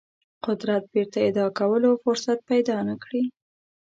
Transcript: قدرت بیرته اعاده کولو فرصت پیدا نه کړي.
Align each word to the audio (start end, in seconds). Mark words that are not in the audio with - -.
قدرت 0.45 0.83
بیرته 0.93 1.19
اعاده 1.21 1.45
کولو 1.59 1.91
فرصت 2.03 2.39
پیدا 2.49 2.77
نه 2.87 2.95
کړي. 3.03 3.23